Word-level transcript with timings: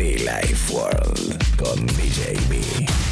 Be 0.00 0.16
Life 0.24 0.72
World 0.72 1.36
con 1.58 1.84
DJ 1.84 2.34
B. 2.48 3.09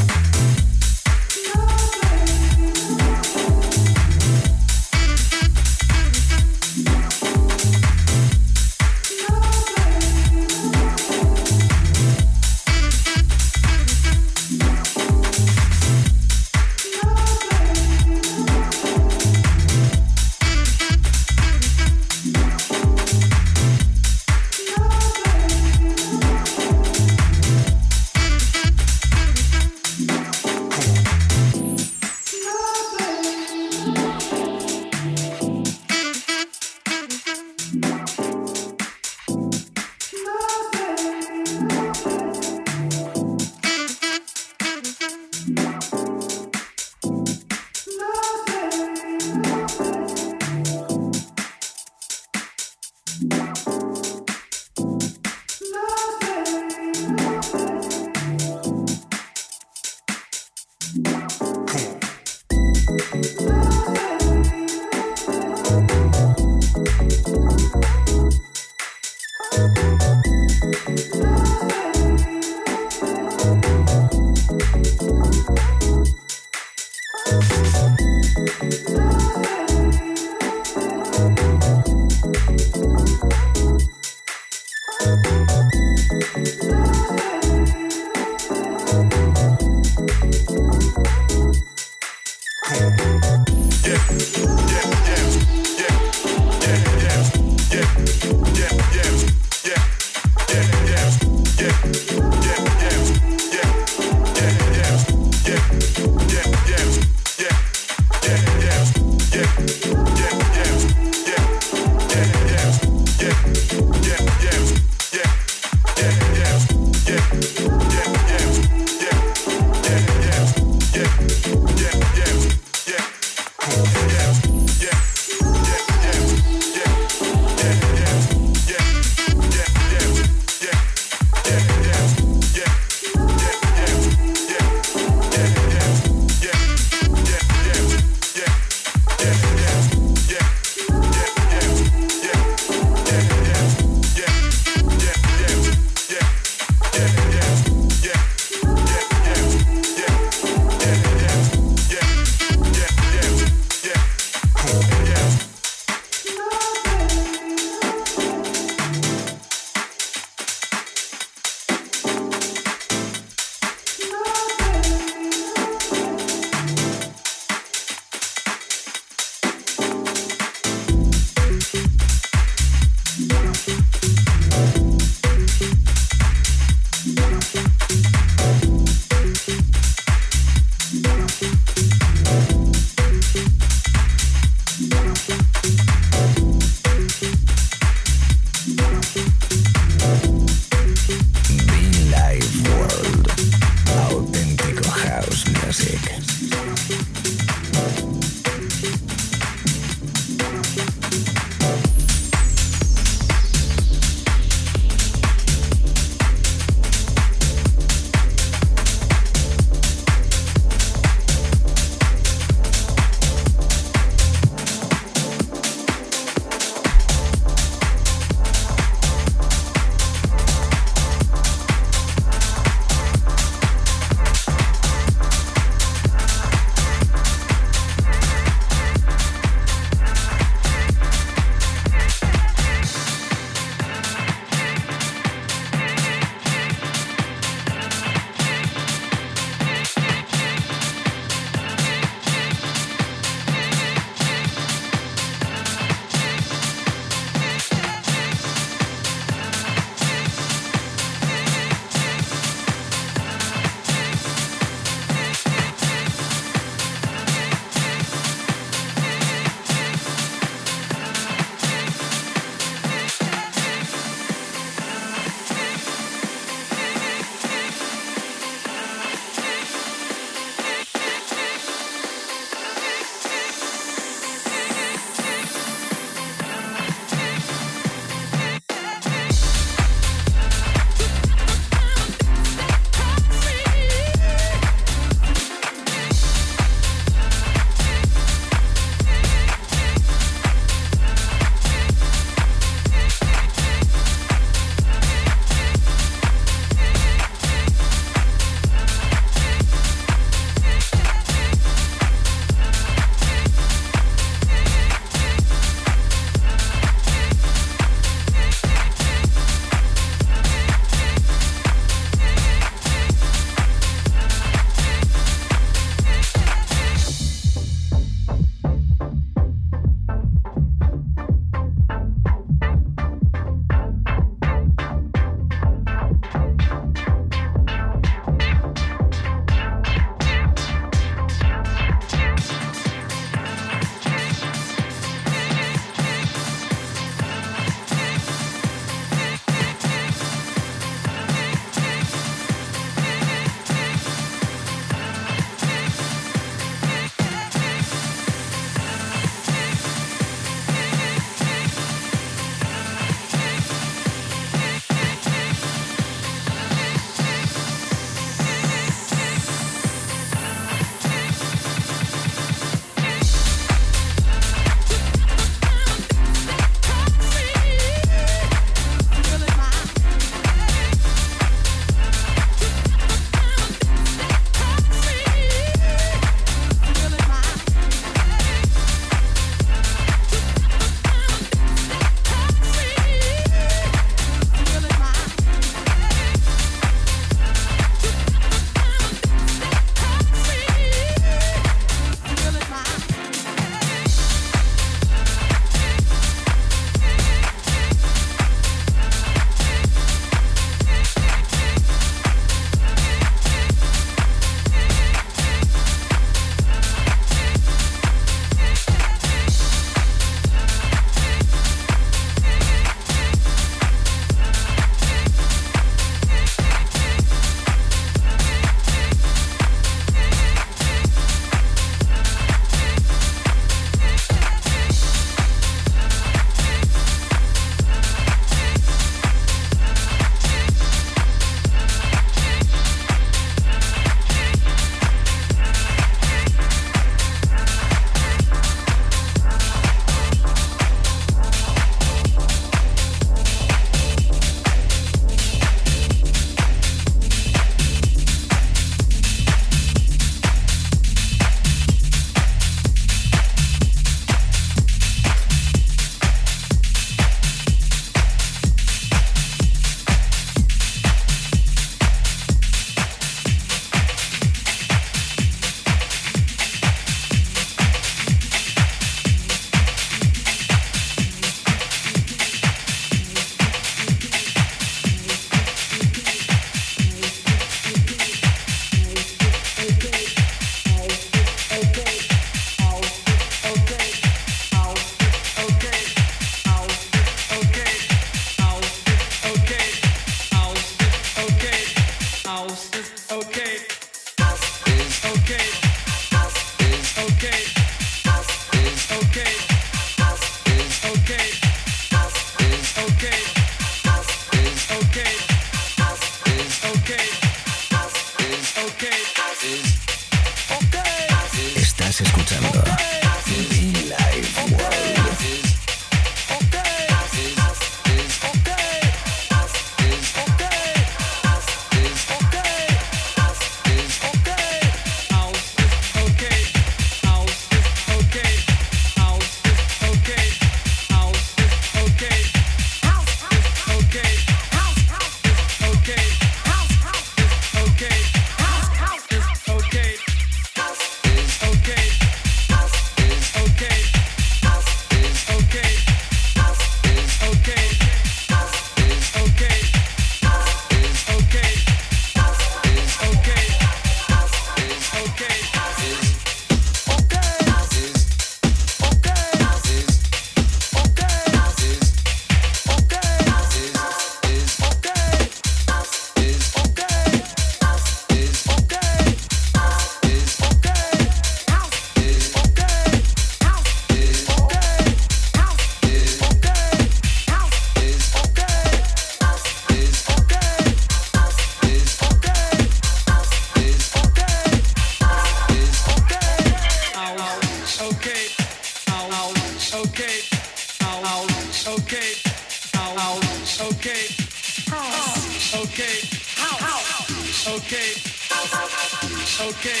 okay. 599.60 600.00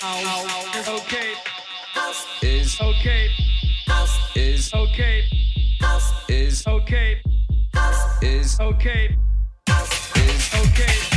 House. 0.00 0.74
is 0.74 0.88
okay. 0.88 1.34
House 1.94 2.26
is 2.42 2.80
okay. 2.80 3.28
House 3.86 4.36
is 4.36 4.72
okay. 4.74 5.22
House 5.80 6.12
is 6.30 6.66
okay. 6.66 7.20
House 7.74 8.22
is 8.22 8.60
okay. 8.60 9.16
House 9.68 10.16
is 10.16 10.54
okay. 10.54 11.11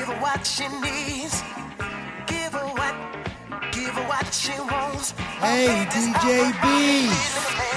Give 0.00 0.08
her 0.08 0.22
what 0.22 0.46
she 0.46 0.66
needs. 0.66 1.42
Give 2.26 2.54
her 2.54 2.68
what. 2.72 2.94
Give 3.70 3.90
her 3.90 4.08
what 4.08 4.32
she 4.32 4.58
wants. 4.58 5.10
Hey, 5.40 5.86
DJ 5.90 6.54
B. 6.62 7.10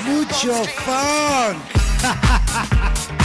Mucho 0.07 0.63
fun. 0.63 1.59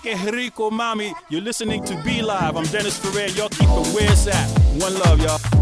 Que 0.00 0.14
rico. 0.30 0.70
You're 1.28 1.42
listening 1.42 1.84
to 1.84 2.00
Be 2.02 2.22
Live. 2.22 2.56
I'm 2.56 2.64
Dennis 2.64 2.98
Ferrer. 2.98 3.28
Y'all 3.28 3.48
keep 3.48 3.68
it 3.68 3.94
where 3.94 4.10
it's 4.10 4.26
at. 4.26 4.48
One 4.80 4.94
love, 5.00 5.20
y'all. 5.20 5.61